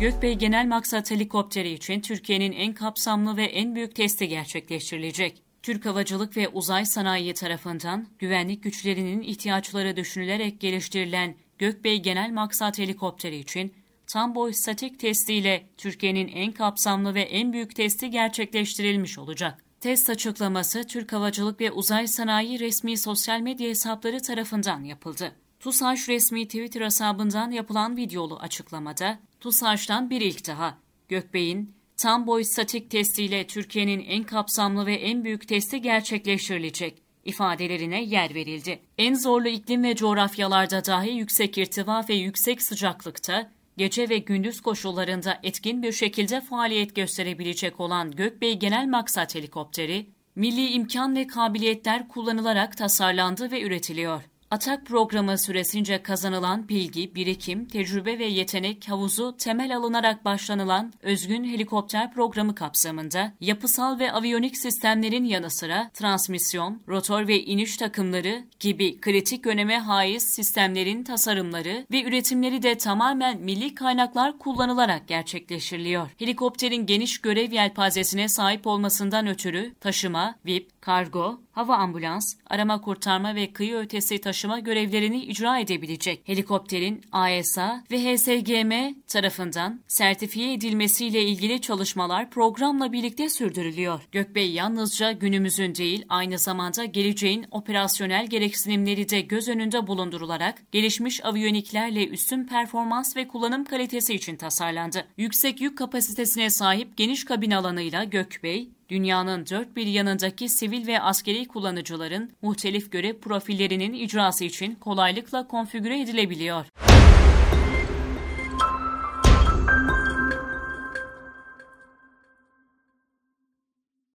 [0.00, 5.42] Gökbey Genel Maksat Helikopteri için Türkiye'nin en kapsamlı ve en büyük testi gerçekleştirilecek.
[5.62, 13.36] Türk Havacılık ve Uzay Sanayi tarafından güvenlik güçlerinin ihtiyaçları düşünülerek geliştirilen Gökbey Genel Maksat Helikopteri
[13.36, 13.74] için
[14.06, 19.64] tam boy statik testiyle Türkiye'nin en kapsamlı ve en büyük testi gerçekleştirilmiş olacak.
[19.80, 25.32] Test açıklaması Türk Havacılık ve Uzay Sanayi resmi sosyal medya hesapları tarafından yapıldı.
[25.64, 30.78] TUSAŞ resmi Twitter hesabından yapılan videolu açıklamada TUSAŞ'tan bir ilk daha
[31.08, 38.34] Gökbey'in tam boy statik testiyle Türkiye'nin en kapsamlı ve en büyük testi gerçekleştirilecek ifadelerine yer
[38.34, 38.80] verildi.
[38.98, 45.38] En zorlu iklim ve coğrafyalarda dahi yüksek irtifa ve yüksek sıcaklıkta gece ve gündüz koşullarında
[45.42, 52.76] etkin bir şekilde faaliyet gösterebilecek olan Gökbey Genel Maksat Helikopteri, milli imkan ve kabiliyetler kullanılarak
[52.76, 54.22] tasarlandı ve üretiliyor.
[54.54, 62.12] Atak programı süresince kazanılan bilgi, birikim, tecrübe ve yetenek havuzu temel alınarak başlanılan özgün helikopter
[62.12, 69.46] programı kapsamında yapısal ve aviyonik sistemlerin yanı sıra transmisyon, rotor ve iniş takımları gibi kritik
[69.46, 76.10] öneme haiz sistemlerin tasarımları ve üretimleri de tamamen milli kaynaklar kullanılarak gerçekleştiriliyor.
[76.18, 83.52] Helikopterin geniş görev yelpazesine sahip olmasından ötürü taşıma, VIP, kargo, hava ambulans, arama kurtarma ve
[83.52, 86.28] kıyı ötesi taşıma görevlerini icra edebilecek.
[86.28, 88.72] Helikopterin AESA ve HSGM
[89.06, 94.00] tarafından sertifiye edilmesiyle ilgili çalışmalar programla birlikte sürdürülüyor.
[94.12, 102.06] Gökbey yalnızca günümüzün değil aynı zamanda geleceğin operasyonel gereksinimleri de göz önünde bulundurularak gelişmiş aviyoniklerle
[102.06, 105.06] üstün performans ve kullanım kalitesi için tasarlandı.
[105.16, 111.48] Yüksek yük kapasitesine sahip geniş kabin alanıyla Gökbey, dünyanın dört bir yanındaki sivil ve askeri
[111.48, 116.66] kullanıcıların muhtelif görev profillerinin icrası için kolaylıkla konfigüre edilebiliyor.